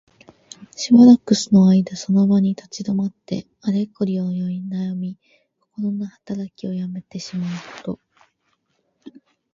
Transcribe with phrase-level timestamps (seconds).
[0.75, 5.19] しばらくの間その場に立ち止まって、あれこれ思いなやみ、
[5.59, 7.49] こころのはたらきをやめてしまう
[7.85, 7.99] こと。